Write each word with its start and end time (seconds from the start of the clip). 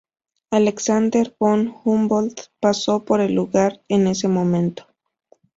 Alexander 0.49 1.35
von 1.37 1.75
Humboldt 1.85 2.47
pasó 2.59 3.05
por 3.05 3.21
el 3.21 3.33
lugar 3.35 3.83
en 3.87 4.07
ese 4.07 4.27
momento. 4.27 4.87